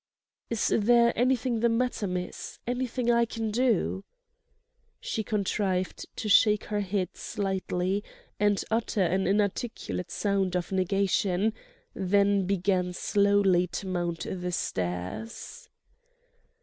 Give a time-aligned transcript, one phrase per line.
[0.49, 4.03] "Is there anything the matter, miss?—anything I can do?"
[4.99, 8.03] She contrived to shake her head slightly
[8.39, 11.53] and utter an inarticulate sound of negation,
[11.93, 15.69] then began slowly to mount the stairs.